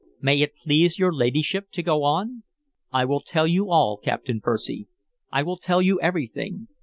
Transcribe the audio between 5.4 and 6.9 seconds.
will tell you everything....